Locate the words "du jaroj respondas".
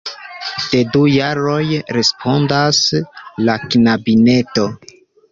0.93-2.79